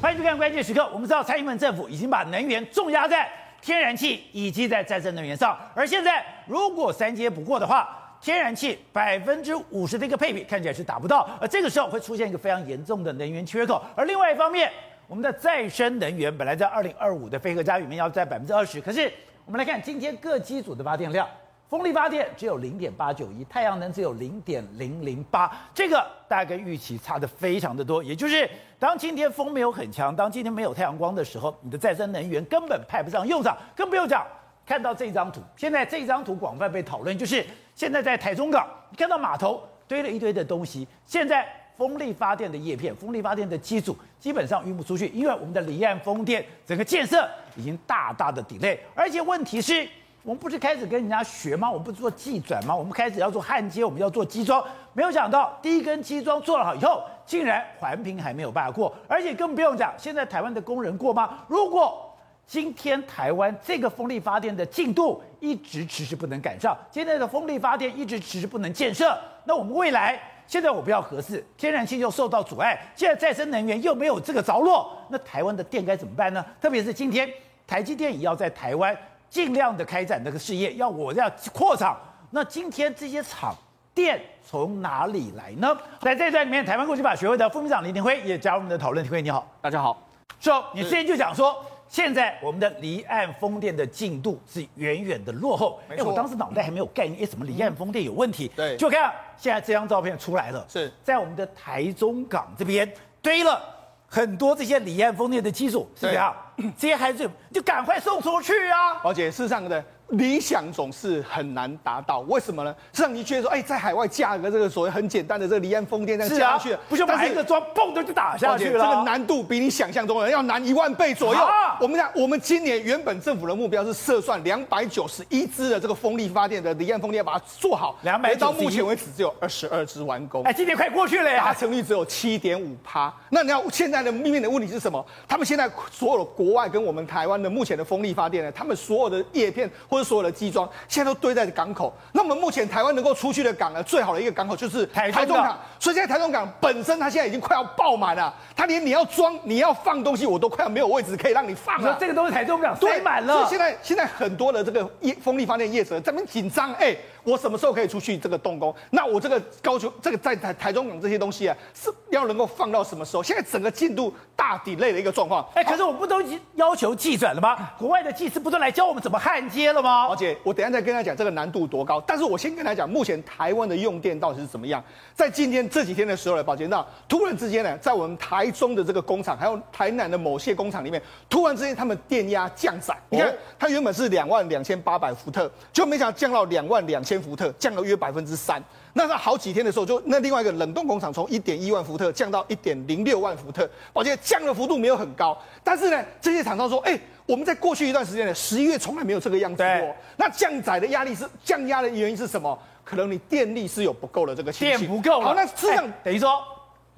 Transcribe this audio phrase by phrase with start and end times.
[0.00, 0.88] 欢迎收看关键时刻。
[0.92, 3.28] 我们知道蔡英文政府已经把能源重压在
[3.60, 13.82] 天然气以及在再生能源上，而现在如果三阶不过的话，天然气百分之五十的一个配比看起来是达不到，而这个时候会出现一个非常严重的能源缺口。
[13.96, 14.70] 而另外一方面，
[15.08, 19.12] 我们的再生能源本来在二零二五的非核家里面要在百分之二十，可是
[19.44, 21.28] 我们来看今天各机组的发电量。
[21.68, 28.02] 风力发电只有零点八九一，太阳能只有零点零零八，这个大概跟预期差的非常的多。
[28.02, 28.48] 也就是
[28.78, 33.54] 当今天风没有很强，当今天没有太阳光的时候，你的再生能源根本派不上用场。
[33.76, 34.26] 更不用讲，
[34.64, 49.86] 看到这张图，现在这张图广泛被讨论，就是现在在台中港，你看到码头堆了一堆的东西，现在风力发电的叶片、风力发电的机组基本上运不出去，因为我们的离岸风电整个建设已经大大的 delay，而且问题是。
[50.28, 51.70] 我们不是开始跟人家学吗？
[51.70, 52.76] 我们不是做技转吗？
[52.76, 54.62] 我们开始要做焊接，我们要做机装。
[54.92, 61.38] 没有想到第一根机装做了好以后，竟然环评还没有办法过，而且更不用讲，现在台湾的工人过吗？
[61.48, 62.14] 如果
[62.46, 76.44] 今天台湾这个风力发电的进度一直迟迟不能赶上，现在的风力发电一直迟迟不能建设，那我们未来现在我不要核四，天然气又受到阻碍，现在再生能源又没有这个着落，那台湾的电该怎么办呢？
[76.60, 77.26] 特别是今天
[77.66, 78.94] 台积电也要在台湾。
[79.30, 81.98] 尽量的开展这个事业，要我要扩厂，
[82.30, 83.54] 那今天这些厂
[83.94, 85.76] 电从哪里来呢？
[86.00, 89.04] 在这一段里面，台湾国际法学会的副秘书长林廷辉也加入我们的讨论。
[89.04, 90.00] 廷辉你好，大家好。
[90.40, 95.80] 说你之前就讲说，现在我们的离岸风电的进度是远远的落后。
[95.88, 98.50] 哎，我当时脑袋还没有概念，哎，什么离岸风电有问题？
[98.54, 102.90] 对，就看现在这张照片出来了，是在我们的台中港这边
[103.20, 103.60] 堆了
[104.06, 106.34] 很多这些离岸风电的基础，是这样。
[106.76, 109.00] 这些孩子就赶快送出去啊！
[109.04, 109.84] 而且，事实上的。
[110.10, 112.74] 理想总是很难达到，为什么呢？
[112.92, 118.84] 是让你觉得说，哎，在海外架个这个所谓很简单的这个离岸风电这样架下去，不是买一个桩，嘣的就打下去了。
[118.84, 121.40] 这个难度比你想象中的要难一万倍左右。
[121.80, 127.98] 我们讲，我们今年原本政府的目标是设算两百九十一支的这个风力发电的离岸风电，把它做好。
[128.02, 130.42] 两百到目前为止只有二十二支完工。
[130.44, 133.12] 哎，今年快过去了呀，达成率只有七点五趴。
[133.30, 135.04] 那你要现在的命运的问题是什么？
[135.28, 140.68] 他们现在所有的国外跟我们台湾的目前的风力发电呢，他们所有的叶片或者所有的机装。
[140.88, 141.92] 现在都堆在港口。
[142.12, 145.58] 那我们目前台湾能够出去的港呢，最好的一个港口就是台中港。
[145.78, 151.96] 所以现在台中港本身它现在已经快要爆满了，它连你要装、你要放东西，我都快要没有位置可以让你放了。
[152.00, 153.34] 这个都是台中港堆满了。
[153.34, 156.96] 所以现在现在很多的这个业风力发电业者在那紧张，哎。
[157.24, 158.74] 我什么时候可以出去这个动工？
[158.90, 163.22] 那我这个高雄这个在台台中港这些东西啊，是要能够放到什么时候？
[163.22, 165.46] 现在整个进度大 delay 的一个状况。
[165.54, 167.70] 哎，可是我们不都已经要求技转了吗？
[167.78, 170.06] 国外的技师不都来教我们怎么焊接了吗？
[170.08, 172.00] 而且我等一下再跟他讲这个难度多高。
[172.06, 174.82] 但是我先跟他讲，目前台湾的用电到底是怎么样？
[175.14, 182.96] 在今天这几天的时候呢，宝杰那突然之间呢，在我们台中的这个工厂，还有台南的某些工厂里面，突然之间他们电压降载。
[183.10, 188.62] 你看，它原本是两万两千八百伏特，就没想到降到两万两千伏特，降了约百分之三。
[188.92, 195.36] 那在好几天的时候，就那另外一个冷冻工厂从一点一万伏特降到一点零六万伏特，而且降的幅度没有很高。
[195.64, 199.96] 但是呢，这些厂商说，哎、欸，我们在过去一段时间呢，十一月从来没有这个样子过。
[200.18, 202.58] 那降载的压力是降压的原因是什么？
[202.84, 205.20] 可能你电力是有不够的这个情况，电不够。
[205.22, 206.28] 好，那实际上等于说。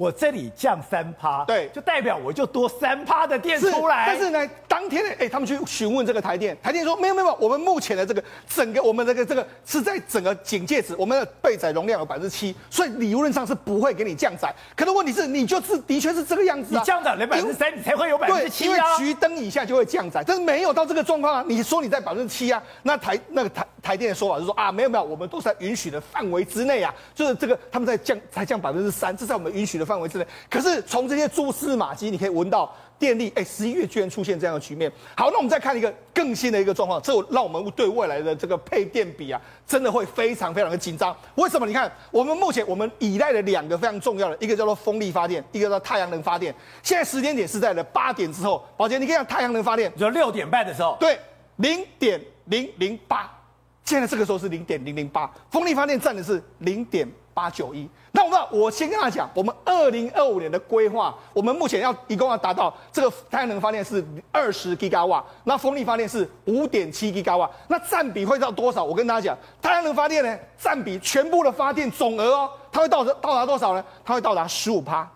[0.00, 4.04] 我这里降三趴，对，就代表我就多三趴的电出来。
[4.06, 14.50] 但是呢，当天呢，哎，他们去询问这个台电，台电说没有没有，我们目前的这个整个我们这个这个是在整个警戒值，我们的备载容量有百分之七，所以理论上是不会给你降载。
[14.74, 18.74] 可是问题是，你就是的确是这个样子啊，你降载了百分之三，你才会有百分之七啊。
[18.74, 21.44] 因为橘灯以下就会降载，但是没有到这个状况啊。
[21.46, 30.26] 你说你在百分之七啊，那台那个台台电的说法是说啊，没有没有，我们都是在允许的范围之内啊，就是这个他们在降才降百分之三，这在我们允许的范围之内。
[30.48, 30.70] 可是。
[30.90, 33.32] 从这些蛛丝马迹，你可以闻到电力。
[33.34, 34.90] 哎，十一月居然出现这样的局面。
[35.16, 41.16] 好，那我们再看一个更新的一个状况，这让我们对未来的这个配电比啊，真的会非常非常的紧张。
[41.36, 41.66] 为什么？
[41.66, 46.54] 你看，我们目前我们依赖的两个非常重要的，一个叫做风力发电，一个叫太阳能发电。
[46.82, 48.64] 现在时间点是在了八点之后。
[48.76, 51.18] 宝杰，你可以看太阳能发电，就六点半的时候，对，
[51.56, 53.39] 零点零零八。
[53.90, 57.88] 现在这个时候是零点零零八，风力发电占的是零点八九一。
[58.12, 68.84] 那我们我先跟他讲，我们二零二五年的规划，我们目前要一共要达到这个太阳能发电是二十吉瓦，那风力发电是五点七吉瓦，那占比会到多少？
[68.84, 73.84] 我跟大家讲，太阳能发电呢，占比全部的发电总额哦，它会到到达多少呢？
[74.04, 75.10] 它会到达十五趴。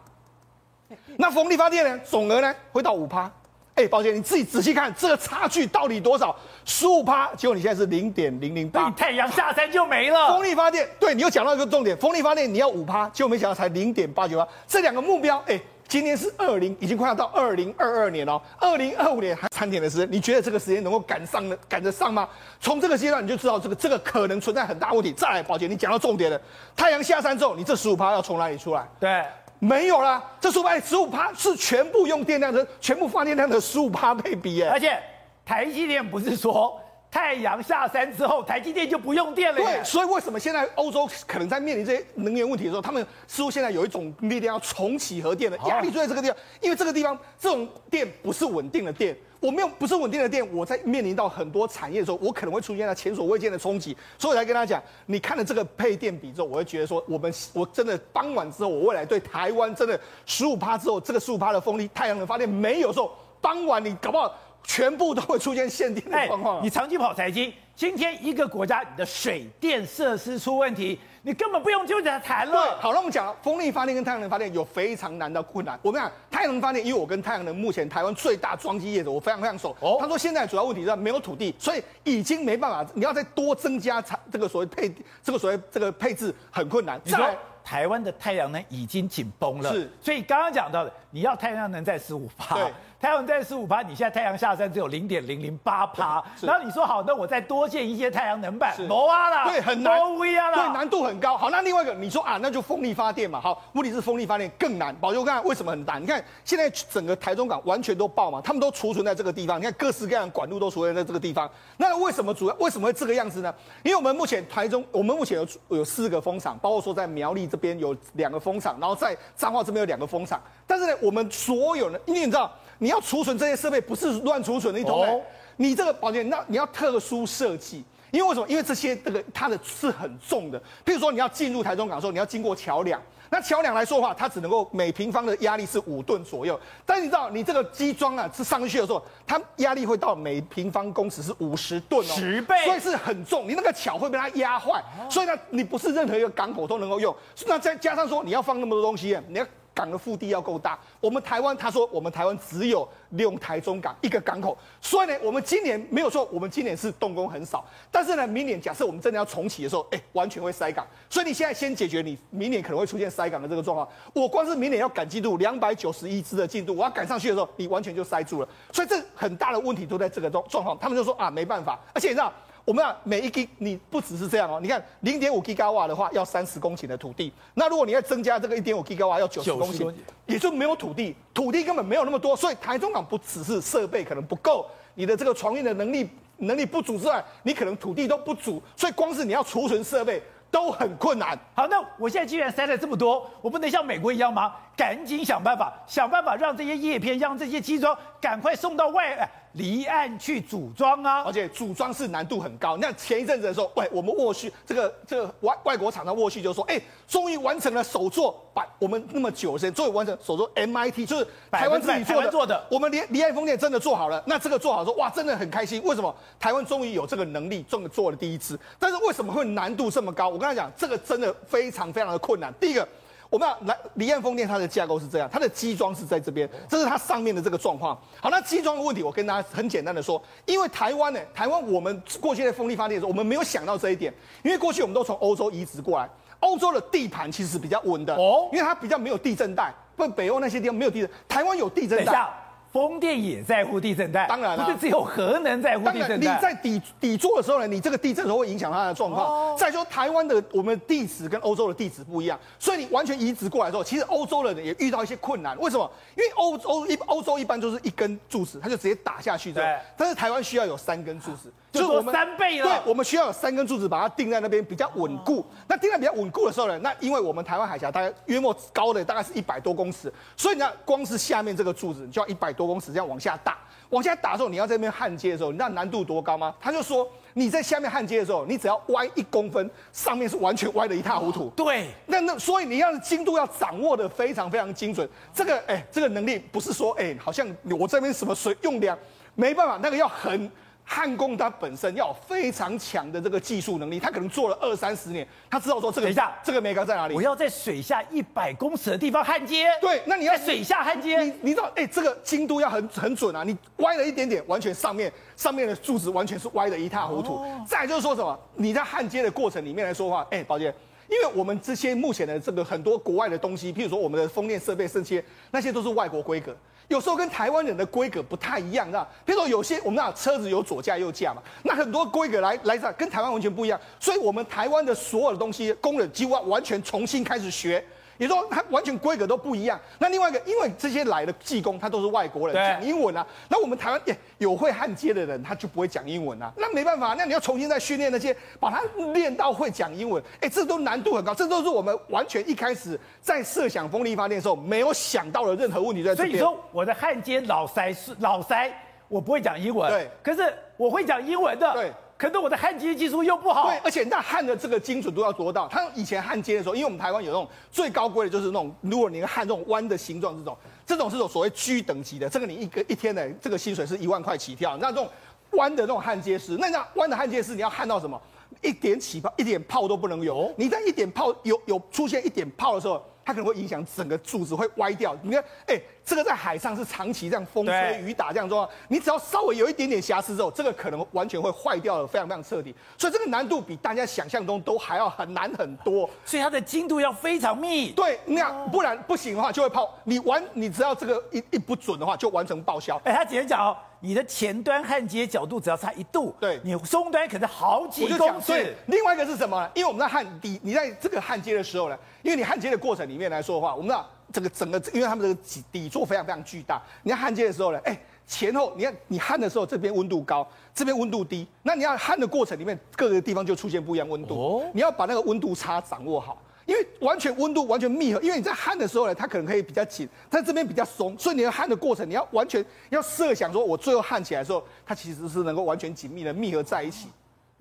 [1.16, 3.30] 那风力发电呢，总额呢会到五趴。
[3.74, 6.34] 哎，宝杰，你自己仔细看这个差距到底多少？
[6.64, 10.28] 十五趴，结果你现在是零点零零八，太阳下山就没了。
[10.28, 21.56] 风力发电，对，你又讲到一个重点，风力发电你要五趴，结果没想到才零点八九八，这两个目标，哎，今天是二零，已经快要到二零二二年了，二零二五年还三年的时间，你觉得这个时间能够赶上呢？
[21.68, 22.28] 赶得上吗？
[22.60, 25.12] 从这个阶段你就知道这个这个可能存在很大问题。
[25.12, 26.40] 再来，宝姐，你讲到重点了，
[26.76, 28.88] 太阳下山之后，你这十五趴要从哪里出来？
[29.00, 29.24] 对，
[29.64, 34.68] 没有啦，这说白了十五趴是全部用电量的，全部发电量的十五趴配比耶。
[34.68, 35.02] 而且
[35.44, 36.80] 台积电不是说。
[37.14, 39.60] 太阳下山之后，台积电就不用电了。
[39.60, 64.34] 对，所以为什么现在欧洲可能在面临这些能源问题的时候，他们似乎现在有一种力量要重启核电的压力就在这个地方，因为这个地方这种电不是稳定的电，我没有不是稳定的电，我在面临到很多产业的时候，我可能会出现了前所未见的冲击，所以我才跟他讲，你看了这个配电比之后，我会觉得说，我们我真的傍晚之后，我未来对台湾真的十五趴之后，这个十五趴的风力太阳能发电没有时候，傍晚你搞不好。
[64.64, 66.60] 全部都会出现限电的状况、啊。
[66.62, 72.52] 你长期跑财经，今天一个国家你的水电设施出问题，你根本不用就在谈了。
[72.52, 75.78] 对，好，那我们讲风力发电跟太阳能发电有非常难的困难。
[75.82, 79.76] 我们讲太阳能发电，因为我跟太阳能目前台湾最大装机业者，我非常非常熟。
[79.80, 87.00] 哦，他说现在主要问题是没有土地，所以已经没办法，你要再多增加产这个所谓配这个所谓这个配置很困难。
[87.04, 87.28] 你说
[87.62, 92.56] 台湾的太阳能已经紧绷了，是，所以刚刚讲到的，你要太阳能在十五趴。
[92.56, 92.72] 对。
[93.04, 101.36] 太阳在十五趴，你现在太阳下山只有零点零零八趴，然后你说好，那我再多建一些太阳能板，挪啊啦，对，很难，对，难度很高。
[101.36, 103.38] 好，那另外一个，你说啊，那就风力发电嘛。
[103.38, 104.96] 好，问题是风力发电更难。
[104.96, 106.02] 宝杰，我看为什么很难？
[106.02, 109.60] 你看现在整个台中港完全都爆嘛，他们都储存在这个地方。
[109.60, 111.46] 你看各式各样的管路都储存在这个地方。
[111.76, 113.54] 那为什么主要为什么会这个样子呢？
[113.82, 120.40] 因为我们目前台中，我们目前有有四个风场，包括说在苗栗这边有两个风场，然后在彰化这边有两个风场。
[120.66, 122.50] 但是呢，我们所有人，因为你知道。
[122.84, 125.22] 你要储存这些设备不是乱储存的，你懂没？
[125.56, 128.46] 你这个保险，那你要特殊设计，因为为什么？
[128.46, 130.60] 因为这些这个它的是很重的。
[130.84, 133.00] 譬如说你要进入台中港的时候，你要经过桥梁，
[133.30, 136.60] 那桥梁来说的话，它只能够每平方的压力是五吨左右。
[136.84, 143.48] 但你知道，你这个机装啊，是上去的时候，它压力会到每平方公尺是五十吨哦，十倍，所以是很重。
[143.48, 147.16] 你那个桥会被它压坏，所以呢，你不是任何一个港口都能够用。
[147.46, 149.46] 那再加上说，你要放那么多东西，你要。
[149.74, 163.88] 港的腹地要够大，我们台湾他说我们台湾只有利用台中港一个港口，所以呢，我们今年没有说我们今年是动工很少，但是呢，明年假设我们真的要重启的时候，哎，完全会塞港，所以你现在先解决你明年可能会出现塞港的这个状况。
[164.12, 172.32] 我光是明年要赶进度两百九十一支的进度，我要赶上去的时候，你完全就塞住了，所以这很大的问题都在这个状状况，他们就说啊没办法，而且你知道。
[172.64, 179.92] 我们啊，每一 G 你不只是这样哦，你看零点五 G 瓦的话要三十公顷的土地，那如果你要增加这个一点五 G 瓦要九十公顷，
[180.24, 186.08] 也就没有土地，土地根本没有那么多，所以台中港不只是设备可能不够，你的这个船运的能力
[186.38, 191.38] 能力不足之外，你可能土地都不足，所以光是你要储存设备都很困难。
[191.54, 194.54] 好，那我现在既然塞了这么多，我不能像美国一样吗？
[194.74, 199.28] 赶紧想办法，想办法让这些叶片，让这些机装赶快送到外。
[199.54, 202.76] 哎离岸去组装啊，而且组装是难度很高。
[202.76, 212.30] 那前一阵子的时候，喂，我们沃旭这个这个外外国厂商沃旭就说，哎，终于完成了首座，把我们那么久的时间，终于完成首座 MIT，就是台湾自己做的。
[212.30, 214.22] 做的我们离离岸风电真的做好了。
[214.26, 215.80] 那这个做好说，哇，真的很开心。
[215.84, 216.12] 为什么？
[216.40, 218.58] 台湾终于有这个能力，终于做了第一支。
[218.78, 220.28] 但是为什么会难度这么高？
[220.28, 222.52] 我跟他讲，这个真的非常非常的困难。
[222.54, 222.86] 第一个。
[223.34, 227.98] 我们要来离岸风电，它的架构是这样，它的机装是在这边，这是它上面的这个状况。
[228.20, 242.28] 好，那机装的问题，我跟大家很简单的说，因为台湾呢，台湾我们过去的风力发电的时候，我们没有想到这一点，因为过去我们都从欧洲移植过来，欧洲的地盘其实是比较稳的哦，因为它比较没有地震带，不，北欧那些地方没有地震，台湾有地震带。
[242.74, 246.34] 风电也在乎地震带，当然了，不是只有核能在乎地震带。
[246.34, 249.24] 你在底底座的时候呢，你这个地震的时候会影响它的状况。
[249.24, 255.56] 哦、再说台湾的我们地址跟欧洲的地址不一样，所以你完全移植过来之后，其实欧洲人也遇到一些困难。
[255.60, 255.88] 为什么？
[256.16, 259.70] 因为欧洲一欧洲一般就是一根柱子，它就直接打下去这样。
[259.70, 259.80] 对。
[259.96, 261.52] 但是台湾需要有三根柱子。
[261.80, 265.44] 就是我们三倍了，对，我们需要有三根柱子把它钉在那边比较稳固。
[265.66, 273.58] 那钉在比较稳固的时候呢，那因为我们台湾海峡大概约莫高的大概是一百多公尺，所以你看光是下面这个柱子，你就要一百多公尺这样往下打，
[273.90, 276.54] 往下打的时候，你要在那边焊接的时候，你知道难度多高吗？
[276.60, 281.50] 他就说你在下面焊接的时候，你只要歪一公分，上面是完全歪的一塌糊涂。
[281.56, 285.08] 对，那那所以你要精度要掌握的非常非常精准。
[285.34, 287.46] 这个哎，这个能力不是说哎，好像
[287.78, 288.96] 我这边什么水用量，
[289.34, 290.50] 没办法，那个要很。
[290.86, 297.14] 焊工他本身要有非常强的这个技术能力，他可能做了二三十年，他知道说这个等一下这个眉角在哪里。
[297.14, 299.66] 我要在水下一百公尺的地方焊接。
[299.80, 303.42] 对，那你要在水下焊接，你你知道，哎、欸，这个精度要很很准啊！
[303.42, 307.36] 你歪了一点点，完全上面上面的柱子完全是歪的一塌糊涂。
[307.36, 310.66] 哦、再就是说什么，你在焊接的过程里面来说的话，哎、欸，宝杰，
[311.08, 316.54] 因为我们这些目前的这个很多国外的东西，譬如说我们的风电设备、这些那些都是外国规格，
[316.88, 319.08] 有时候跟台湾人的规格不太一样，知道？
[319.24, 327.84] 比如说有些我们那车子有左驾右驾嘛，那很多规格来来讲跟台湾完全不一样，所以我们台湾的所有的东西，工人几乎要完全重新开始学。
[328.18, 329.78] 也说它完全规格都不一样。
[329.98, 333.26] 那另外一个，因为这些来的技工他都是外国人，讲英文啊。
[333.48, 336.52] 那我们台湾也有会焊接的人，他就不会讲英文啊。
[336.56, 340.22] 那没办法，那你要重新再训练那些，把他练到会讲英文。
[340.40, 346.14] 哎，这都难度很高，这都是我们完全一开始在设想风力发电的时候没有想到的任何问题在。
[346.14, 348.72] 所以你说我的焊接老塞是老塞，
[349.08, 349.90] 我不会讲英文。
[349.90, 351.72] 对，可是我会讲英文的。
[351.72, 351.92] 对。
[352.24, 355.68] 可是我的焊接技术又不好，对，而且那焊的这个精准度要多到。
[355.68, 364.74] 他以前焊接的时候，因为我们台湾有那种最高规的，就是那种如果你焊这种弯的形状，这种这种是种所谓 G 等级的，这个你一个一天的这个薪水是一万块起跳。
[364.78, 365.06] 那这种
[365.50, 368.18] 弯的那种焊接师，那那弯的焊接师你要焊到什么？
[368.62, 370.50] 一点起泡，一点泡都不能有。
[370.56, 373.04] 你在一点泡有有出现一点泡的时候。
[373.26, 375.16] 它可能会影响整个柱子会歪掉。
[375.22, 382.74] 你看，哎、这个在海上是长期这样风吹雨打这样做，你只要稍微有一点点瑕疵之后，这个可能完全会坏掉的，非常非常彻底。
[382.98, 386.08] 所以这个难度比大家想象中都还要很难很多。
[386.24, 387.90] 所以它的精度要非常密。
[387.92, 389.92] 对，那样不然不行的话就会泡。
[390.04, 392.96] 你完，你只要这个一一不准的话，就完成报销。
[393.04, 398.48] 哎、欸，他直接讲哦，你的前端焊接角度只要差一度，对，你终端可能好几公尺。
[398.48, 399.70] 对，另外一个是什么呢？
[399.74, 401.98] 因为我们在焊底，你在这个焊接的时候呢。
[402.22, 427.06] 因为你焊接的过程里面来说的话，我们知道这个整个，因为他们这个底底座非常非常巨大，你要焊接的时候呢，哎，前后你看你焊的时候这边温度高，这边温度低，那你要焊的过程里面各个地方就出现不一样温度，哦，你要把那个温度差掌握好，因为完全温度完全密合，因为你在焊的时候呢，它可能可以比较紧，但这边比较松，所以你要焊的过程你要完全要设想说，我最后焊起来的时候，它其实是能够完全紧密的密合在一起。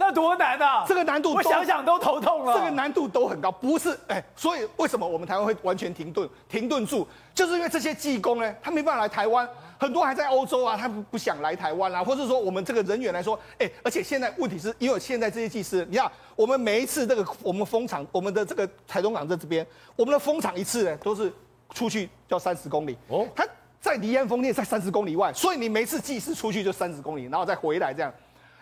[0.05, 0.83] 那多难啊！
[0.85, 2.53] 这个难度，我想想都头痛了。
[2.53, 7.07] 这个难度都很高，不是哎，所以为什么我们台湾会完全停顿、停顿住？
[7.33, 9.47] 就是因为这些技工呢，他没办法来台湾，
[9.79, 21.31] 很多还在欧洲啊，他不不想来台湾啊，或者说我们这个人员来说，哎，而且现在问题是因为现在这些技师，你看我们每一次这个我们风场，我们的这个台东港在这边，我们的风场一次呢都是
[21.73, 23.47] 出去要三十公里哦，他
[23.79, 28.13] 在离岸风电在三十公里外，所以你每次技师出去就三十公里，然后再回来这样。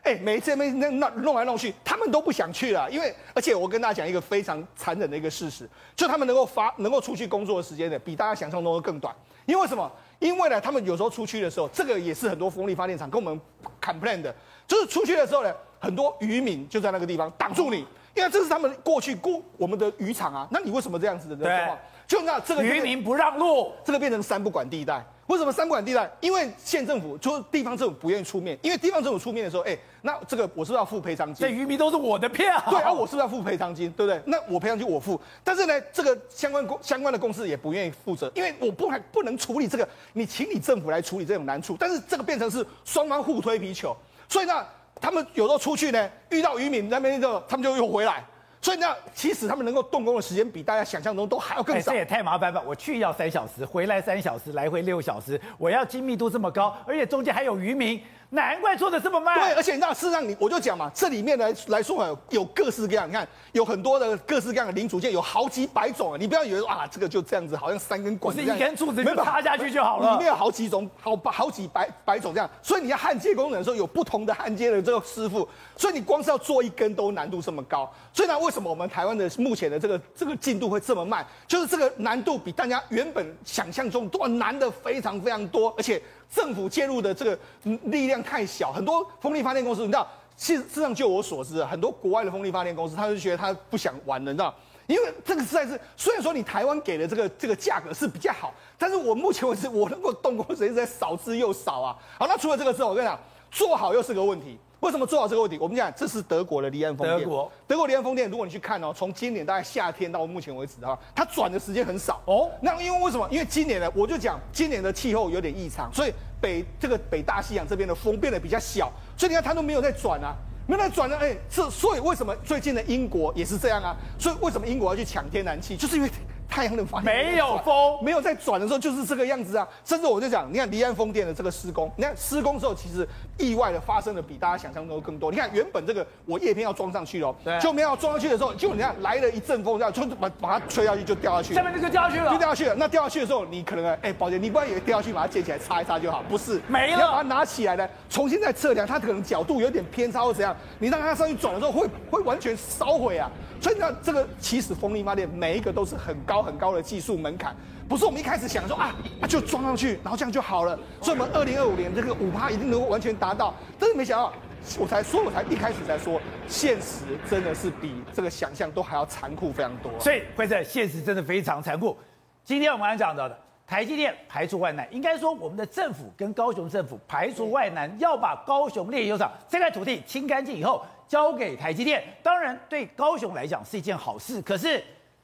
[0.03, 9.15] 哎，每一次那那弄来弄去，他们都不想去了，因为而且我跟大家讲一个非常残忍的一个事实，就他们能够发能够出去工作的时间呢，比大家想象中的更短。
[9.45, 9.91] 因为什么？
[10.19, 13.39] 因为呢，他们有时候出去的时候，这个也是很多风力发电厂跟我们
[13.81, 14.33] complain 的，
[14.67, 21.77] 就是出去的时候呢，很多渔民就在那个地方挡住你，因为这是他们过去过我们的渔场啊，那你为什么这样子的情况？
[22.11, 25.01] 就那这个渔民不让路，这个变成三不管地带。
[25.27, 26.11] 为什么三不管地带？
[26.19, 31.47] 因为县政府就是地方政府不愿意出面，因为地方政府出面的时候，哎，那这个我是不是要付赔偿金？
[31.47, 32.61] 这渔民都是我的票。
[32.69, 33.89] 对啊，我是不是要付赔偿金？
[33.93, 34.21] 对不对？
[34.25, 43.95] 那我赔偿金我付，但是呢，这个相关公相关的公司也不愿意负责，因为我不还不能处理这个，你请你政府来处理这种难处，但是这个变成是双方互推皮球，
[44.27, 44.67] 所以呢，
[44.99, 48.21] 他们有时候出去呢，遇到渔民那边就他们就又回来。
[48.61, 51.91] 所以呢，其实他们能够动工的时间比大家想象中都还要更少。
[51.91, 52.61] 这也太麻烦吧？
[52.65, 58.01] 我去要三小时，回来三小时，来回六小时，我要精密度这么高，而且中间还有渔民。
[58.31, 59.37] 难怪做的这么慢。
[59.39, 66.17] 对，而且你知道，事实上你我就讲嘛，这里面来来说啊，有各式各样，你看有很多的各式各样的零组件，有好几百种啊。
[66.19, 70.13] 你不要以为说啊，这个就这样子，好像三根管子，是一根柱子就插下去就好了。
[70.13, 72.49] 里面有好几种，好好几百百种这样。
[72.61, 77.91] 所以你要焊接工人的时候，有不同的焊接的这个师傅，所以你光是要做一根都难度这么高。
[78.13, 81.25] 所以呢，为什么我们台湾的目前的这个这个进度会这么慢？
[81.45, 86.01] 就是这个难度比大家原本想象中都要难的非常非常多，而且。
[86.33, 87.37] 政府介入的这个
[87.83, 90.07] 力量太小，很多风力发电公司，你知道，
[90.37, 94.55] 事实上就我所知，很多国外的风力发电公司，他就觉得他不想玩了，你知道，
[94.87, 101.95] 因为这个实在是，虽然说你台湾给的这个这个价格是比较好，但是我目前为止我能够动工时间在少之又少啊。
[102.17, 103.19] 好，那除了这个之后，我跟你讲，
[103.51, 104.57] 做好又是个问题。
[104.81, 105.59] 为什么做好这个问题？
[105.59, 107.19] 我们讲，这是德国的离岸风电。
[107.19, 112.49] 德国，德国离岸风电，如果你去看哦，从今年大概夏天到目前为止的话，它转的时间很少哦。
[112.61, 113.27] 那因为为什么？
[113.29, 116.11] 因为今年呢，我就讲今年的气候有点异常，所以
[116.41, 120.33] 北这个北大西洋这边的风变得比较小，所以你看它都没有在转啊，
[120.65, 121.15] 没有在转呢。
[121.19, 123.95] 哎，这所以为什么最近的英国也是这样啊？
[124.17, 125.77] 所以为什么英国要去抢天然气？
[125.77, 126.09] 就是因为。
[126.51, 129.65] 太阳能发电没有风，没有在转的时候就是这个样子啊。
[129.85, 135.31] 甚至我就讲，你看离岸风电的这个施工，你看施工之后其实意外的发生的比大家想象中更多。
[135.31, 142.75] 你看原本这个我叶片要装上去了，对，就没有装上去的时候，就你看来了一阵风，这样就把把它吹下去就掉下去，下面就掉下去了，就掉下去了。
[142.75, 153.31] 那掉下去的时候，你可能哎，宝杰，你不要以为掉下去把它捡起来擦一擦就好，不是，没了，你要把它拿起来呢，重新再测量，它可能角度有点偏差或怎样，你让它上去转的时候会会完全烧毁啊。
[153.61, 157.55] 所以呢，这个其实风力发电每一个都是很高很高的技术门槛，
[157.87, 160.77] 不是我们一开始想说啊，啊就装上去，然后这样就好了。
[161.01, 164.33] 所以我们二零二五年这个五趴一定能够完全达到，真的没想到，
[164.79, 169.91] 我才说，我才一开始才说，现实真的是比这个想象都还要残酷非常多。
[169.99, 171.97] 所以，辉胜，现实真的非常残酷。
[172.43, 180.83] 今天我们来讲到的，台积电排除万难，应该说我们的政府跟高雄政府排除万难，要把高雄炼油厂这块土地清干净以后。
[181.11, 184.41] 交给台积电，当然对高雄来讲是一件好事。
[184.41, 184.81] 可是，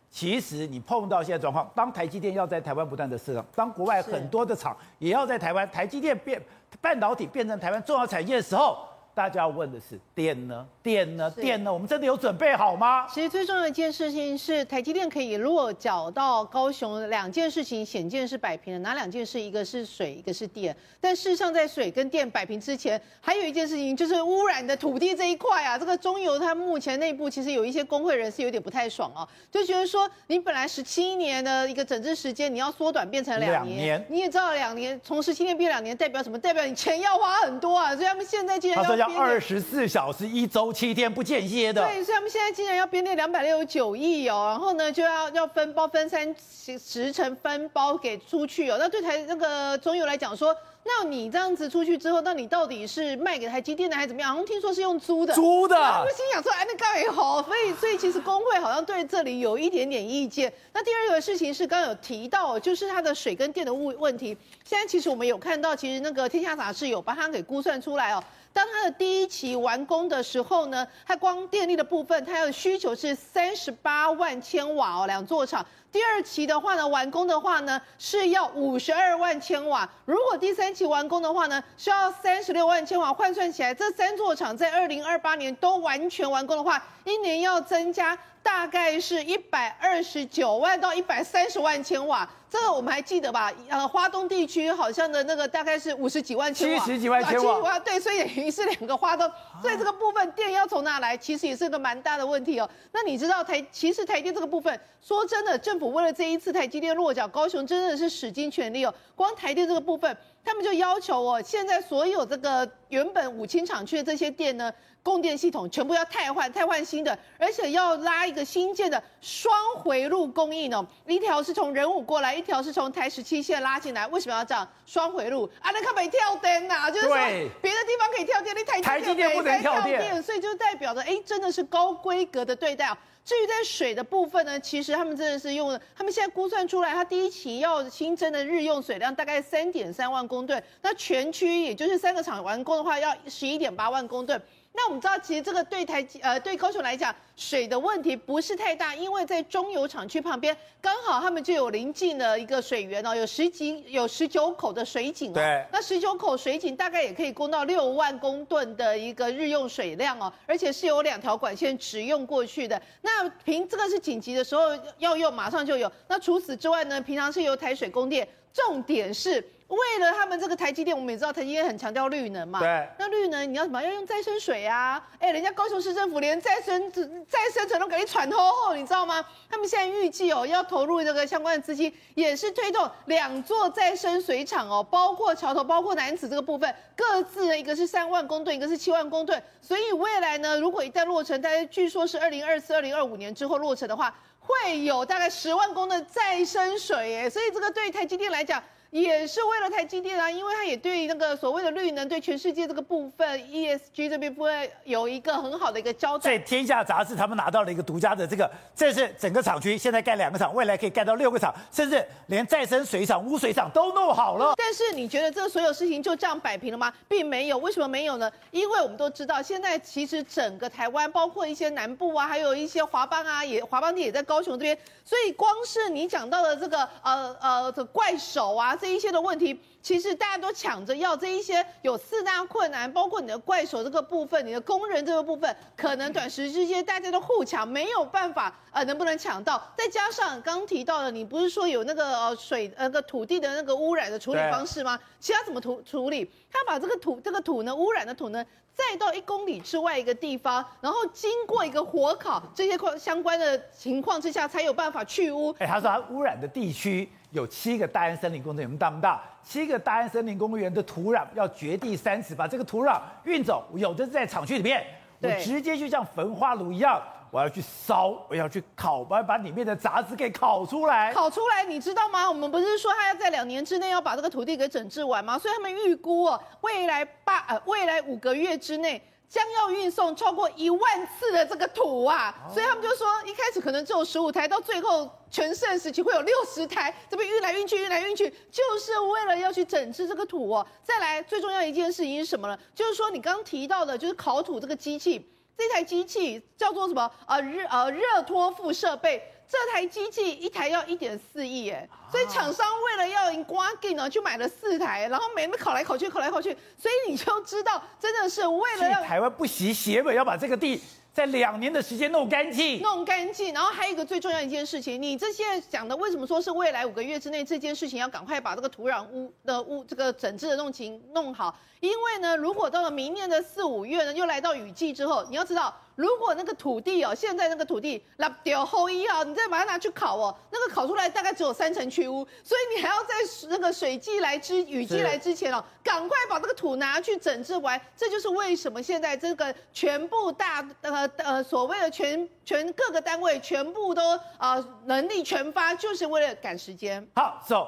[0.10, 6.42] 其实你碰到现在状况，当台积电要在台湾不断的市场，当国外很多的厂也要在台湾，台积电变
[6.82, 8.78] 半导体变成台湾重要产业的时候。
[9.18, 10.64] 大家要问的是电呢？
[10.84, 11.32] 电呢？
[11.32, 11.74] 电呢？
[11.74, 13.08] 我们真的有准备好吗？
[13.12, 18.80] 其实最重要的一件事情是，台积电可以落脚到高雄，两件事情显见是摆平了。
[18.82, 19.42] 哪两件事？
[19.42, 20.78] 一个是水，一个是电。
[21.02, 25.76] 但事实上，在水跟电摆平之前，还有一件事情就是污染的土地这一块啊。
[25.80, 33.80] 这个中油它目前内部其实有一些工会人士有点不太爽啊，就觉得说，你本来十七年的一个整治时间，你要缩短变成两年。
[33.80, 36.38] 年你也知道，两年从十七年变两年，代表什么？
[36.38, 37.96] 代表你钱要花很多啊。
[37.96, 41.86] 所以他们现在既然要二十四小时，一周七天不间歇的。
[41.86, 48.78] 对，所以他们现在竟然要编列两百六十九亿哦，然后呢就要要分包分三十成分包给出去哦。
[48.80, 54.32] 那对台那个中油来讲说，那你这样子出去之后，那你到底是卖给台积电的还是怎么样？
[54.32, 55.34] 好像听说是用租的。
[55.34, 55.76] 租的。
[55.76, 57.42] 他们心想说，哎，那刚也好。
[57.44, 60.52] 所以所以其实工会好像对这里有一点点意见。
[60.74, 64.38] 那第二个事情是刚刚有提到，就是它的水跟电的问问题。
[64.64, 68.24] 现在其实我们有看到，其实那个天下杂志有把它给估算出来哦。
[68.58, 75.64] 当它的第一期完工的时候呢，它光电力的部分，它要需求是三十八万千瓦哦，两座厂。
[75.92, 79.88] 第二期的话呢，完工的话呢，是要五十二万千瓦。
[80.06, 83.14] 如果第三期完工的话呢，需要三十六万千瓦。
[83.14, 92.28] 换算起来，这三座厂在二零二八年都完全完工的话，一年要增加大概是一百二十九万到一百三十万千瓦。
[92.50, 93.52] 这个我们还记得吧？
[93.68, 99.30] 呃，花东地区好像的那个大概是五十几万千瓦，七十几万千瓦，七十万，对，所以等于是两个花东，
[99.62, 102.70] 所以这个部分电要从哪来，其实也是个蛮大的问题哦。
[102.94, 108.94] 那你知道台，其实台电这个部分，说真的，政府为了这一次台积电落脚高雄，真的是使尽全力哦。
[109.16, 114.72] 光台电这个部分，他们就要求哦，现在所有这个原本五轻厂区的这些店呢。
[115.04, 124.06] 供电系统全部要汰换，汰换新的，而且要拉一个新建的双回路供应哦，一条是从仁武过来，一条是从台十七线拉进来。
[124.08, 125.50] 为什么要这样双回路？
[125.62, 132.98] 啊，那可没跳电呐，就是说别的地方可以跳电，你台台积电不能跳电，所以就代表着哎，真的是高规格的对待哦。
[133.24, 144.42] 至于在水的部分呢，其实他们真的是用了，他们现在估算出来，它第一期要新增的日用水量大概三点三万公吨，那全区也就是三个厂完工的话，要十一点八万公吨。
[144.78, 155.34] 那我们知道，其实这个对台呃对高雄来讲，水的问题不是太大，因为在中油厂区旁边，刚好他们就有临近的一个水源哦，有十几有十九口的水井哦。
[155.34, 155.66] 对。
[155.72, 162.80] 那十九口水井大概也可以供到六万公吨的一个日用水量哦，而且是有两条管线直用过去的。
[163.02, 164.62] 那平这个是紧急的时候
[165.00, 165.92] 要用，马上就有。
[166.08, 169.44] 那除此之外呢，平常是由台水供电，重点是。
[169.68, 172.60] 为了他们这个台积电，我们也知道台积电很强调绿能嘛。
[172.60, 172.88] 对。
[172.98, 173.84] 那绿能你要什么？
[173.84, 175.06] 要用再生水啊！
[175.20, 176.90] 哎，人家高雄市政府连再生
[177.28, 179.24] 再生水都给你喘透后，你知道吗？
[179.50, 189.42] 他们现在预计哦，要投入这个相关的资金，也是推动两座再生水厂哦，包括桥头，包括楠梓这个部分，各自的一个是三万公吨，一个是七万公吨。
[189.62, 198.64] 所以未来呢，如果一旦落成，大家据说是二零二四、二零二五年之后落成的话，会有大概十万公的再生水耶，所以这个对台积电来讲。
[198.90, 206.24] 也是为了台积电啊，因为它也对那个所谓的绿能，对全世界这个部分 ESG 这边部分有一个很好的一个交代。
[206.24, 214.54] 所以天下杂志他们拿到了一个独家的这个，这是整个厂区现在盖两个厂，未来可以盖到六个厂，甚至连再生水厂、污水厂都弄好了。
[214.56, 216.94] 但是你觉得这所有事情就这样摆平了吗？
[217.10, 218.32] 并没有，为什么没有呢？
[218.52, 228.77] 因为我们都知道，现在其实整个台湾，包括一些南部啊，还有一些华邦啊，也华邦地也在高雄这边，所以光是你讲到的这个呃呃的怪手啊。
[228.78, 239.74] 这一些的问题，其实大家都抢着要这一些有四大困难，包括你的怪手这个部分，你的工人这个部分，可能短时之间大家都互抢，没有办法呃能不能抢到？
[239.78, 245.00] 再加上刚提到的，你不是说有那个呃水那个土地的那个污染的处理方式吗？
[245.22, 246.30] 其他怎么处处理？
[246.52, 248.46] 他把这个土这个土呢污染的土呢？
[248.76, 255.56] 再到一公里之外一个地方，然后经过一个火烤，这些相关的情况之下，才有办法去污。
[255.60, 259.24] 哎，他说他污染的地区有七个大安森林公园，大不大？
[259.48, 264.86] 七个大安森林公园的土壤要掘地三尺，把这个土壤运走，有的是在厂区里面，
[265.22, 267.02] 我直接就像焚化炉一样。
[267.30, 271.14] 我要去烧，我要去烤，我要把里面的杂质给烤出来。
[271.14, 272.28] 烤出来，你知道吗？
[272.28, 275.38] 我们不是说他要在两年之内要把这个土地给整治完吗？
[275.38, 282.34] 所以他们预估哦，未来八呃未来五个月之内将要运送超过一万次的这个土啊。
[282.54, 290.66] 所以他们就说，一开始可能只有十五台，到最后全盛时期会有六十台，这边运来运去，运来运去，就是为了要去整治这个土哦。
[290.84, 292.58] 再来，最重要一件事情是什么呢？
[292.74, 295.30] 就是说你刚提到的，就是烤土这个机器。
[295.58, 297.12] 这台机器叫做什么？
[297.26, 310.82] 呃热呃热托付设备，这台机器一台要一点四亿耶，所以厂商为了要赢刮劲呢，就买了四台，然后每天烤来考去，考来考去，所以你就知道，真的是为了要台湾不惜血本要把这个地。
[311.14, 325.76] 在两年的时间弄干净，弄干净，然后还有一个最重要一件事情，你这些讲的为什么说是未来五个月之内这件事情要赶快把这个土壤污的污这个整治的弄清弄好，因为呢，如果到了明年的四五月呢，又来到雨季之后，你要知道。
[325.98, 333.16] 如果那个土地哦，现在那个土地那掉后一号，你再把它拿去烤哦，那个烤出来大概只有三成去污，所以你还要在
[333.50, 337.82] 那个水季来之雨季来之前哦，赶快把这个土拿去整治完。
[337.96, 347.04] 这就是为什么现在这个全部大呃呃所谓的全全各个单位全部都啊、呃、能力全发，就是为了赶时间。
[347.16, 347.68] 好，走，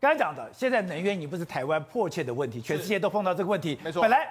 [0.00, 3.78] 刚才讲的，现在能源已不是台湾迫切的问题，全世界都碰到这个问题。
[3.84, 4.28] 没错，本来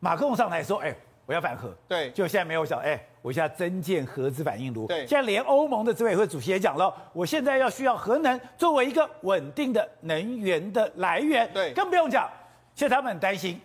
[0.00, 0.94] 马克龙上台说，哎。
[1.26, 12.30] 我要反核，对，就现在没有想，哎，我现在增建核子反应炉，对，现在连欧盟的执委会主席也讲了，我现在要需要核能作为一个稳定的能源的来源，对，更不用讲，
[12.74, 13.60] 现在他们很担心。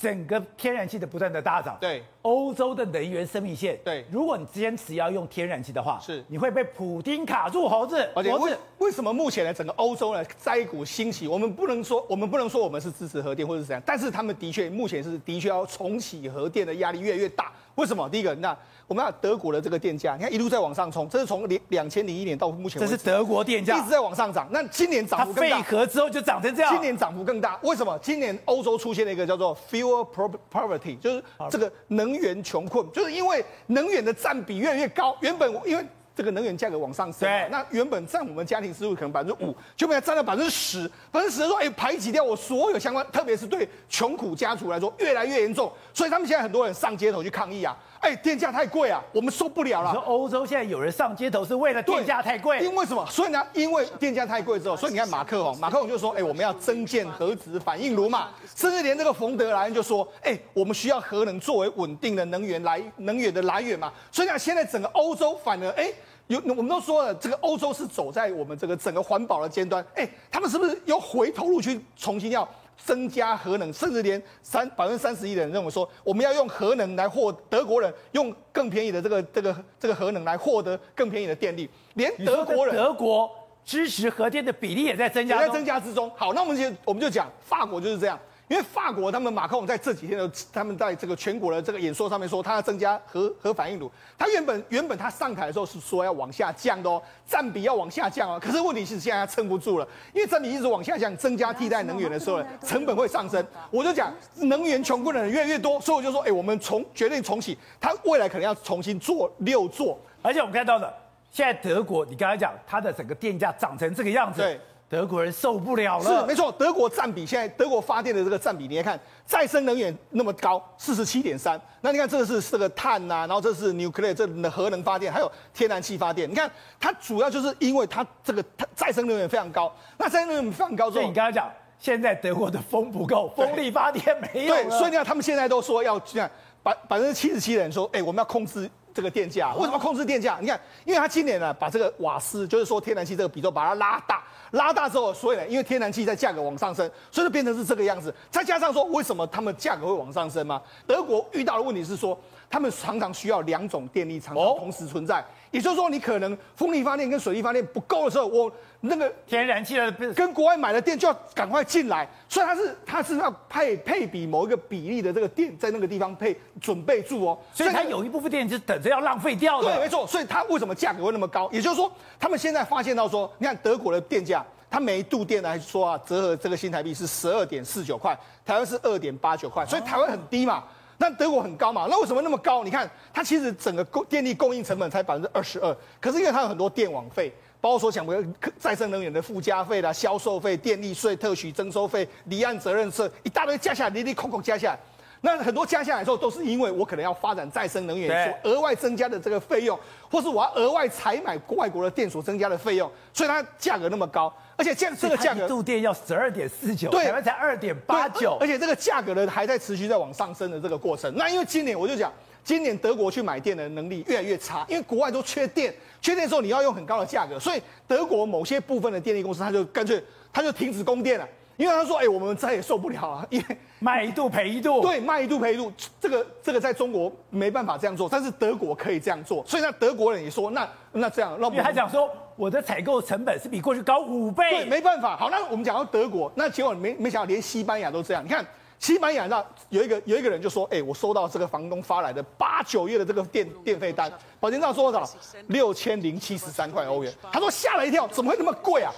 [0.00, 8.08] 整个天然气的不断的大涨，对欧洲的能源生命线，对，如果你坚持要用天然气的话，是你会被普丁卡住猴子。
[8.14, 11.28] 而且为为什么目前呢，整个欧洲呢在一股兴起？
[11.28, 17.52] 我们不能说我们不能说我们是支持核电或者是怎样，但是他们的确目前是的确要重启核电的压力越来越大。
[17.76, 18.08] 为什么？
[18.08, 18.56] 第一个，那
[18.88, 24.48] 我们看德国的这个电价，你看一路在往上冲，这是从两两千零一年到目前，这是德国电价一直在往上涨。
[24.50, 26.72] 那今年涨幅更大，它废核之后就涨成这样。
[26.72, 27.96] 今年涨幅更大，为什么？
[28.02, 30.04] 今年欧洲出现了一个叫做 fuel
[30.52, 35.16] poverty，就是这个能源穷困，就是因为能源的占比越来越高。
[35.20, 47.76] 原本因为这个能源价格往上升，那原本占我们家庭收入可能百分之五，就变成占了百分之十，百分之十说，哎，排挤掉我所有相关，特别是对穷苦家族来说越来越严重，所以他们现在很多人上街头去抗议啊。
[48.00, 49.90] 哎，电价太贵啊，我们受不了了。
[49.90, 52.60] 你说欧洲现在有人上街头是为了电价太贵？
[52.60, 53.04] 因为什么？
[53.06, 63.92] 所以呢，因为电价太贵之后，所以你看马克龙，马克龙就说，哎，我们要增建核子反应炉嘛，甚至连这个冯德莱恩就说，哎，我们需要核能作为稳定的能源来能源的来源嘛。
[64.12, 65.90] 所以呢，现在整个欧洲反而，哎，
[66.28, 72.48] 有我们都说了，这个欧洲是走在我们这个整个环保的尖端，哎，他们是不是又回头路去重新要？
[72.78, 83.30] 增加核能，甚至连三百分之三十一的人认为说，我们要用核能来获德国人用更便宜的这个这个这个核能来获得更便宜的电力，连德国人德国
[83.64, 86.10] 支持核电的比例也在增加，也在增加之中。
[86.16, 88.18] 好，那我们就我们就讲法国就是这样。
[88.48, 93.90] 因为法国他们马克龙在这几天的他们在这个全国的这个演说上面说，他要增加核核反应炉。
[94.16, 98.40] 他原本原本他上台的时候是说要往下降的哦，占比要往下降哦。
[98.42, 103.46] 可是问题是现在他撑不住了，因为占比一直往下降，增加替代能源的时候，成本会上升。
[103.70, 109.98] 我就讲能源穷困的人越来越多，所以我就说，哎，我们重决定重启，他未来可能要重新做六座。
[110.22, 110.92] 而且我们看到的，
[111.30, 114.40] 现在德国，你刚才讲它的整个电价涨成这个样子。
[114.40, 114.58] 对。
[114.88, 116.50] 德国人受不了了，是没错。
[116.52, 121.60] 德国占比现在德国发电的这个占比，你看再生能源那么高，四十七点三。
[121.82, 126.28] 那你看这个是这个碳呐、啊，然后这是 nuclear 这的核能发电，还有天然气发电。
[126.28, 129.70] 你看它主要就是因为它这个它再生能源非常高。
[129.98, 134.54] 那再生能源非常高之后，所以你刚才讲，现在德国的风不够，风力发电没有。
[134.54, 136.30] 对，所以你看他们现在都说要这样，
[136.62, 138.70] 百百分之七十七的人说，哎、欸，我们要控制。
[138.94, 140.38] 这个电价为什么控制电价？
[140.40, 144.22] 你看，因为他今年呢，把这个瓦斯，就是说天然气这个比重把它拉大，
[144.52, 148.14] 拉大之后，所以呢，因为天然气在价格往上升，所以就变成是这个样子。
[148.30, 150.60] 再加上说，为什么他们价格会往上升吗？
[150.86, 152.18] 德国遇到的问题是说，
[152.50, 155.24] 他们常常需要两种电力常常同时存在。
[155.50, 169.74] 也就是说，你可能风力发电跟水力发电不够的时候，我那个天然气的跟国外买的电就要赶快进来，所以它是它是要配配比某一个比例的这个电在那个地方配准备住哦，所以它有一部分电是等着要浪费掉的。
[169.74, 171.48] 对，没错，所以它为什么价格会那么高？
[171.50, 180.62] 也就是说，他们现在发现到说，你看德国的电价，它每一度电来说啊，折合这个新台币是十二点四九块，台湾是二点八九块，所以台湾很低嘛。
[181.00, 181.86] 那德国很高嘛？
[181.88, 182.64] 那为什么那么高？
[182.64, 188.12] 你看，它其实整个供电力供应成本才百分之二十二，可是因为它有很多电网费，包括说想不
[188.58, 194.78] 再生能源的附加费啦、销售费、电力税、特许征收费、离岸责任税，一大堆加下来，滴滴扣扣加下来。
[195.20, 199.78] 那很多加下来之后，都是因为我可能要发展再生能源所额外增加的这个费用，
[200.10, 204.32] 或是我要额外采买外国的电所增加的费用，所以它价格那么高。
[204.58, 211.14] 而且这这个价格，一度电要十二点四九，台湾才二点八九，而且这个价格呢还在持续在往上升的这个过程。
[211.16, 221.28] 那因为今年我就讲，今年德国去买电的能力越来越差，因为国外都缺电，缺电的时候你要用很高的价格，所以德国某些部分的电力公司他就干脆他就停止供电了。
[221.58, 224.80] 因为他说：“哎、欸，我们再也受不了啊， 因为卖一度赔一度。
[224.80, 229.44] 对，卖一度赔一度，这个这个在中国没办法这样做，但是德国可以这样做。
[229.44, 234.44] 所以那德国人也说，那那这样，那我们他讲说，我的采购成本是比过去高五倍。
[234.50, 235.16] 对，没办法。
[235.16, 238.24] 好，那我们讲到德国，那结果没没想到连西班牙都这样。
[238.24, 238.46] 你看
[238.78, 245.10] 西班牙那有一个有一个人就说：，哎、欸，我收到这个房东发来的八九月的这个电电费单，保监账说多少？
[245.48, 247.12] 六千零七十三块欧元。
[247.32, 248.92] 他说吓了一跳，怎么会那么贵啊？”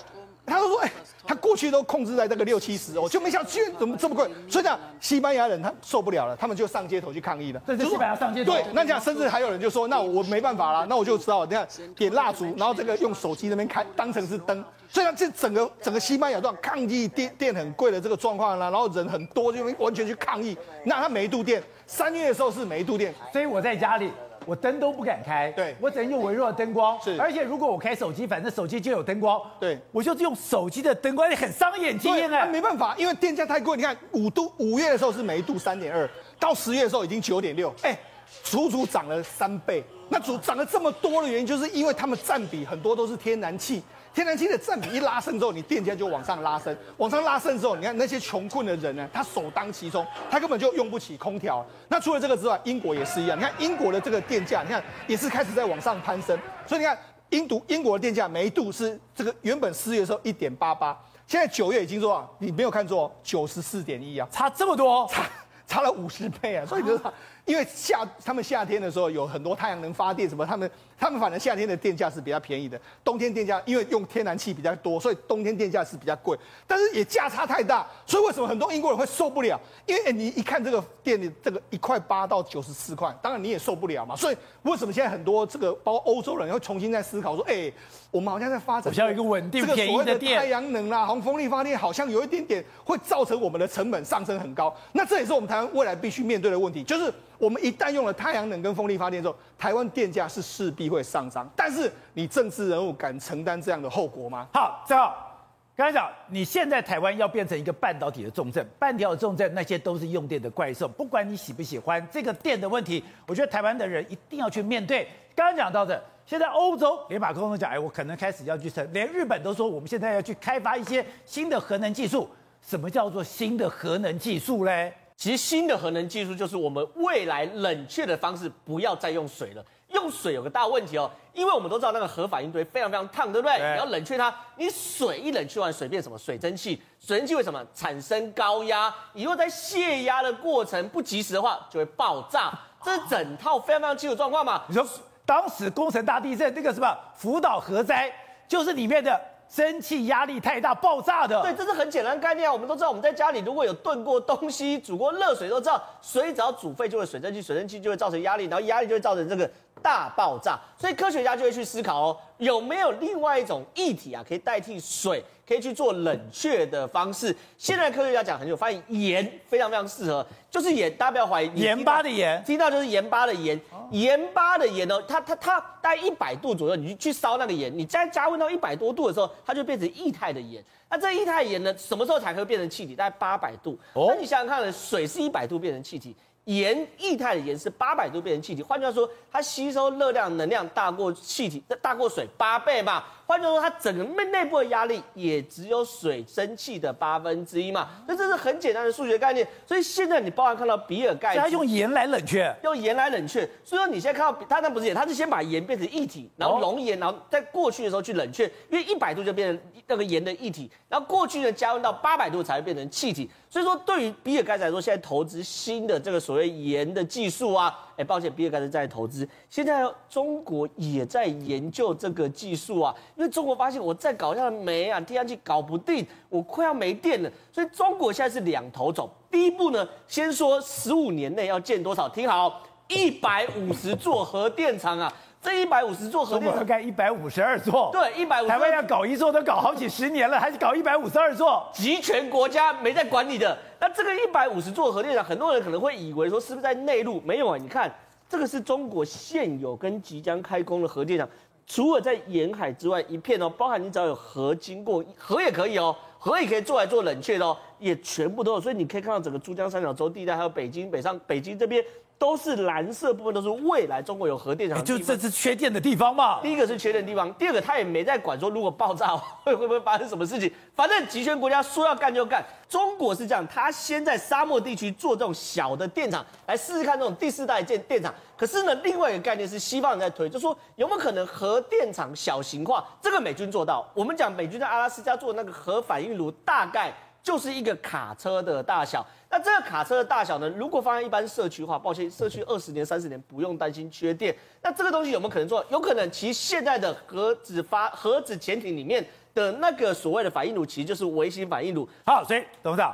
[0.46, 0.92] 他就说：“哎、欸，
[1.26, 4.28] 他过去都控制在这个六七十，我就没想到居然怎么这么贵。
[4.48, 7.62] 所以讲，西班牙人他受不了了，他们就上街头去抗议了。
[7.66, 8.52] 这是西班牙上街头。
[8.52, 14.64] 对，那这样甚至还有人就说：那我没办法了，那我就知道，你看点蜡烛，然后这个用手机那边开当成是灯。
[14.88, 20.56] 所以呢，这整个整个西班牙段抗议电电很贵的这个状况啦，然后人很多，就完全去抗议。
[20.84, 24.10] 那他每一度电，三月的时候是每一度电，所以我在家里。”
[24.46, 27.00] 我灯都不敢开，对，我只能用微弱的灯光。
[27.00, 29.40] 是，而且如果我开手机，反正手机就有灯光。
[29.60, 32.46] 对，我就是用手机的灯光，很伤眼睛哎。
[32.46, 33.76] 没办法，因为电价太贵。
[33.76, 37.96] 你看五度五月的时候是每一度三点二，到十月的时候已经九点六，哎，
[38.42, 39.84] 足足涨了三倍。
[40.08, 43.82] 那足涨了这么多的原因，就是因为他们占比很多都是天然气。
[44.12, 51.64] 天然气的占比一拉升之后，你电价就往上拉升，往上拉升之后，你看那些穷困的人呢，他首当其冲，他根本就用不起空调。
[51.88, 53.38] 那除了这个之外，英国也是一样。
[53.38, 56.36] 你看英国的这个电价，你看也是开始在往上攀升。
[56.66, 56.98] 所以你看，
[57.30, 65.22] 印度英国的电价每一度是这个原本四月的时候一点八八，现在九月已经说你没有看错，九十四点一啊，差这么多，差
[65.68, 66.66] 差了五十倍啊。
[66.66, 67.02] 所以就是
[67.50, 70.70] 因为夏他们夏天的时候有很多太阳能发电什么，他们。
[71.00, 79.58] 他们反正夏天的电价是比较便宜的，冬天电价因为用天然气比较多，所以冬天电价是比较贵，但是也价差太大，所以为什么很多英国人会受不了？
[79.86, 84.14] 因为你一看这个电的这个一块八到九十四块，当然你也受不了嘛。
[84.14, 87.72] 所以为什么现在很多这个包括欧洲人会重新在思考说，哎，
[88.10, 94.76] 我们好像在发展需要一个稳定便宜的电，太阳能啦、红风力发电，好像有一点点会造成我们的成本上升很高。
[94.92, 104.46] 那这也是我们台湾未来必须面对的问题，就是我们一旦用了太阳能跟风力发电之后，台湾电价是势必会上涨，但是你政治人物敢承担这样的后果吗？
[104.52, 115.08] 好，正好，刚才讲，你现在台湾要变成一个半导体的重镇，半导体重镇那些都是用电的怪兽，不管你喜不喜欢这个电的问题，我觉得台湾的人一定要去面对。
[115.34, 122.28] 刚刚讲到的，现在欧洲连马克龙都讲，哎，我可能开始要去成，连日本都说我们现在要去开发一些新的核能技术。
[122.60, 124.92] 什么叫做新的核能技术嘞？
[125.20, 129.62] 其实新的核能技术就是我们未来冷却的方式，不要再用水了。
[129.88, 133.58] 用水有个大问题哦，因为我们都知道那个核反应堆非常非常烫，对不对？
[133.58, 133.72] 对。
[133.72, 136.16] 你要冷却它，你水一冷却完，水变什么？
[136.16, 136.80] 水蒸气。
[136.98, 138.90] 水蒸气为什么产生高压？
[139.12, 142.50] 以后在泄压的过程不及时的话，就会爆炸。
[142.82, 144.62] 这是整套非常非常基础状况嘛。
[144.68, 144.88] 你说
[145.26, 148.10] 当时工程大地震那个什么福岛核灾，
[148.48, 149.20] 就是里面的。
[149.52, 151.42] 蒸汽压力太大，爆炸的。
[151.42, 152.52] 对，这是很简单概念啊。
[152.52, 159.50] 我们都知道，我们在家里如果有炖过东西、煮过热水，都知道水只要煮沸就会水蒸气，水蒸气就会造成压力，然后压力就会造成这个
[159.82, 160.58] 大爆炸。
[160.78, 165.22] 所以科学家就会去思考哦，有没有另外一种液体啊，可以代替水？
[165.46, 167.34] 可以去做冷却的方式。
[167.58, 180.64] 现在科学家讲很久，发现盐非常非常适合，就是盐，大家不要怀疑，盐巴的盐，听到就是盐巴的盐，盐巴的盐哦，它它它大概一百度左右，你去烧那个盐，你再加温到一百多度的时候，它就变成液态的盐。
[180.88, 182.94] 那这液态盐呢，什么时候才可以变成气体？
[182.94, 183.76] 大概八百度。
[183.94, 186.14] 哦那你想想看，水是一百度变成气体。
[186.50, 193.04] 盐液态的盐是八百度变成气体，换句话说，它吸收热量能量大过气体，大过水八倍嘛。
[193.30, 197.88] 换句话说，它整个内内部的压力也只有水蒸气的八分之一嘛。
[198.08, 199.46] 那这是很简单的数学概念。
[199.64, 203.48] 所以现在你包含看到比尔盖茨，他用盐来冷却，用盐来冷却。
[203.62, 213.30] 所以说你现在看到它那不是盐，它是先把盐变成液体，然后熔岩，然后在过去的时候去冷却，因为一百度就变成那个盐的液体，然后过去呢加温到八百度才会变成气体。
[213.48, 219.28] 所以说，对于比尔盖茨来说，现在投资新的这个所谓盐的技术啊，哎，抱歉，比尔盖茨在投资。
[219.50, 227.30] 现在中国也在研究这个技术啊，因为中国发现我再搞下煤啊，天然气搞不定，我快要没电了。
[227.52, 229.10] 所以中国现在是两头走。
[229.30, 232.08] 第一步呢，先说十五年内要建多少？
[232.08, 235.12] 听好，一百五十座核电厂啊。
[235.42, 238.46] 这一百五十座核电厂，盖一百五十二座，对，一百五。
[238.46, 241.66] 台湾要搞一座都搞好几十年了，还是搞一百五十二座？
[241.72, 243.56] 集权国家没在管你的。
[243.80, 247.22] 那这个一百五十座核电厂，很多人可能会以为说是不是在内陆？
[247.22, 247.90] 没有啊，你看
[248.28, 251.26] 这个是中国现有跟即将开工的核电厂，
[251.66, 258.60] 除了在沿海之外，一片哦，包含你只要有核经过，核也可以哦，核也可以做来做冷却的哦，也全部都有。
[258.60, 261.82] 所以你可以看到整个珠江三角洲地带，还有北京北上北京这边。
[262.20, 266.38] 都是蓝色部分，都是未来中国有核电厂，就这是缺电的地方嘛。
[266.42, 270.52] 第一个是缺电的地方，第二个他也没在管说如果爆炸会 会不会发生什么事情。
[270.76, 272.44] 反正集权国家说要干就干。
[272.68, 278.14] 中国是这样，他先在沙漠地区做这种小的电厂，来试试看这种第四代建电厂。
[278.36, 282.84] 可是呢，另外一个概念是西方人在推，就说有没有可能核电厂小型化？
[283.00, 283.90] 这个美军做到。
[283.94, 289.06] 我们讲美军在阿拉斯加做那个核反应炉，大概就是一个卡车的大小。
[289.28, 290.48] 那这个卡车的大小呢？
[290.50, 294.34] 如果放在一般社区的话，抱歉，社区二十年、三十年不用担心缺电。
[294.60, 295.64] 那这个东西有没有可能做？
[295.70, 296.10] 有可能。
[296.10, 301.88] 其实现在的核子发核子潜艇里面的那个所谓的反应炉，其实就是微型反应炉。
[302.04, 302.92] 好，所以董事长，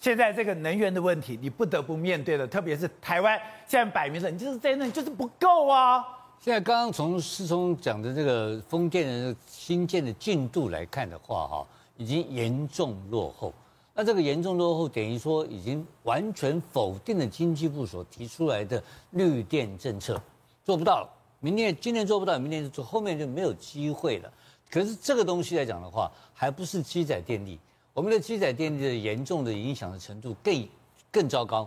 [0.00, 6.04] 现在这个能源的问题，你不得不面对的，特别是台湾现在摆明了，你就是在那里就是不够啊。
[6.40, 13.54] 现在刚刚从思聪讲的这个风电的新建的进度来看的话，哈，已经严重落后。
[13.98, 18.82] 那这个严重落后，等于说已经完全否定了经济部所提出来的
[19.12, 20.20] 绿电政策，
[20.62, 21.08] 做不到了。
[21.40, 24.30] 明年、今年做不到，明年就做，后面就没有机会了。
[24.70, 27.58] 可是这个东西来讲的话，还不是机载电力，
[27.94, 30.68] 我们的机载电力的严重的影响的程度更
[31.10, 31.66] 更糟糕。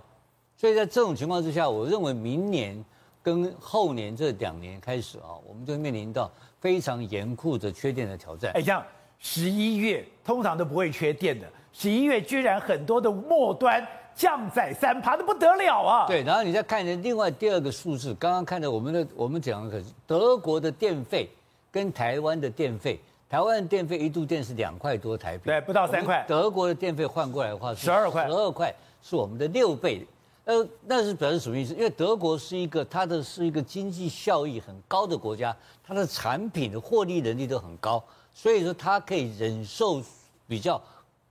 [0.55, 2.85] 所以在这种情况之下，我认为明年
[3.23, 8.51] 跟后年这两年开始啊，我们就面临到非常严酷的缺电的挑战。
[8.53, 8.85] 哎，像
[9.17, 11.51] 十一月通常都不会缺电的。
[11.71, 16.07] 十一月居然很多的末端降载三趴，的不得了啊！
[16.07, 21.29] 对，然后你再看的另外第二个数字，刚刚看的我们的我们讲的可是德国的电费
[21.71, 26.25] 跟台湾的电费，台湾的电费一度电是两块多台币，对，不到三块。
[26.27, 30.05] 德国的电费换过来的话是十二块，十二块是我们的六倍。
[30.43, 31.73] 呃，那是表示什么意思？
[31.75, 38.03] 因为德国是一个它的是一个经济效益很高的国家，它的产品的获利能力都很高，
[38.33, 40.01] 所以说它可以忍受
[40.45, 40.81] 比较。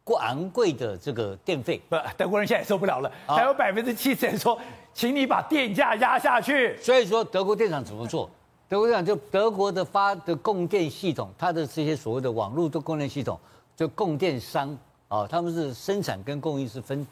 [0.08, 4.58] 不昂贵的这个电费，不，德国人现在受不了了，还有百分之七十人说，
[4.94, 6.74] 请你把电价压下去。
[6.78, 8.30] 所以说，德国电厂怎么做？
[8.70, 13.38] 德国电厂就德国的发的供电系统，它的这些所谓的网络的供电系统，
[13.76, 14.74] 就供电商
[15.08, 17.06] 啊，他们是生产跟供应是分，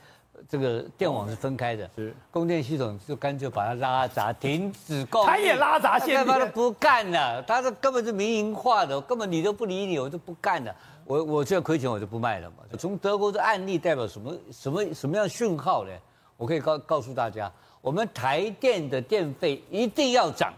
[0.48, 5.26] 这个电网是分开的，是供电系统就干脆把它拉闸，停止供。
[5.26, 10.74] 他也拉闸，现在都不干了，他是根本是民营化的，根本你都不理你，我就不干了。
[11.06, 12.56] 我我这亏钱我就不卖了嘛。
[12.78, 15.90] 从德国的案例代表什么什么什么样的讯号呢？
[16.36, 20.52] 我可以告告诉大家，我们台电的电费一定要涨，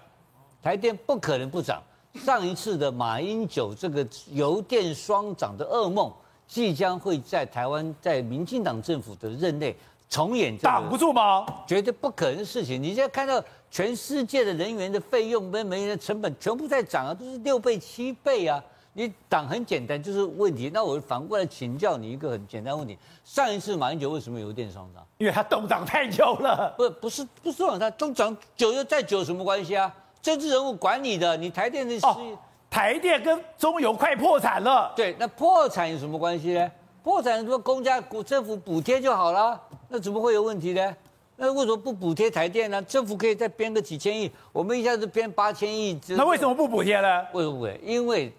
[0.63, 1.83] 台电不可能不涨。
[2.15, 6.11] 上一次的马英九这个油电双涨的噩梦，
[6.49, 9.77] 即将会在台湾在民进党政府的任内
[10.09, 10.57] 重演。
[10.59, 11.47] 挡不住吗？
[11.67, 12.83] 绝对不可能的事情。
[12.83, 18.61] 你现在看到全世界的人员的费用跟人员的成本全部在涨啊，都是六倍七倍啊。
[18.95, 20.71] 你挡很简单，就是问题。
[20.75, 25.07] 那我反过来请教你一个很简单问题：上一次马英九为什么有电双涨？
[25.19, 26.75] 因为他动荡太久了。
[26.77, 29.95] 不，不是，不是冻涨，他冻涨久又再久有什么关系啊？
[30.21, 32.37] 政治人物管你的，你台电的事、哦，
[32.69, 34.93] 台电跟中油快破产了。
[34.97, 36.69] 对，那破产有什么关系呢？
[37.05, 40.97] 破产什么公家、政府补贴就好了，那怎么会有问题呢？
[41.37, 42.83] 那为什么不补贴台电呢？
[42.83, 45.97] 政府可以再编个几千亿，我们一下子编八千亿。
[46.09, 47.25] 那为什么不补贴呢？
[47.33, 47.69] 为什么不补？
[47.85, 48.33] 因为。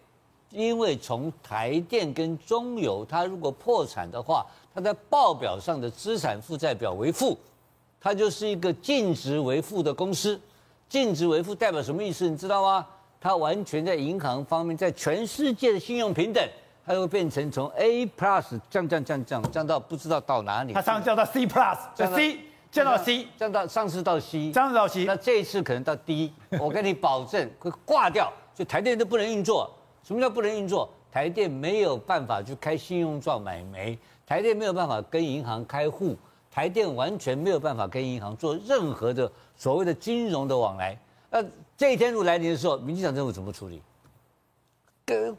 [0.52, 7.38] 因为从台电跟中油，它如果破产的话，它在报表上的资产负债表为负，
[8.00, 10.40] 它就是一个净值为负的公司。
[10.88, 12.28] 净值为负代表什么意思？
[12.28, 12.86] 你知道吗？
[13.22, 16.44] 它完全在银行方面，在全世界的信用平等，
[16.84, 20.74] 它会变成从 A plus 降降降降降到不知道到哪里。
[20.74, 22.40] 它上降到 C plus，降到 C，
[22.72, 25.06] 降到 C，降到上次到 C，上次到 C。
[25.06, 29.70] 那这一次可能到 D，我跟你保证会挂掉，就台电都不能运作。
[30.04, 30.90] 什么叫不能运作？
[31.12, 36.16] 台电没有办法去开信用状买煤，台电没有办法跟银行开户，
[36.52, 40.96] 台电完全没有办法跟银行做任何的所谓的金融的往来。
[41.32, 41.44] 那
[41.76, 43.82] 这一天如果来临的时候，民进党政府怎么处理？
[45.04, 45.36] 跟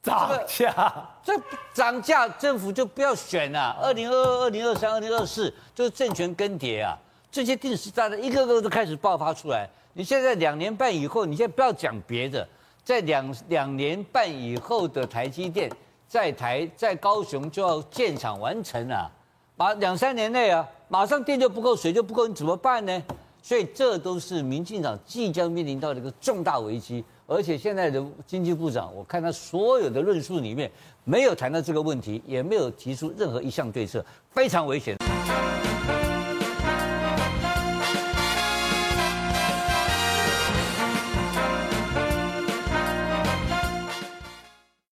[0.00, 1.32] 涨价，这
[1.74, 3.76] 涨价政府就不要选了。
[3.82, 6.96] 二零二二、二零二三、二零二四就是政权更迭啊，
[7.28, 9.68] 这些定时炸弹一个个都开始爆发出来。
[9.94, 12.48] 你现在两年半以后，你现在不要讲别的。
[12.88, 15.70] 在两两年半以后的台积电
[16.06, 19.12] 在台在高雄就要建厂完成了，
[19.56, 23.02] 马两三年内啊，马上电就不够，水就不够，你怎么办呢？
[23.42, 27.04] 所以这都是民进党即将面临到的一个重大危机。
[27.26, 30.70] 而且现在的经济部长，我看他所有的论述里面
[31.04, 34.96] 没有谈到这个问题，也没有提出任何一项对策，非常危险。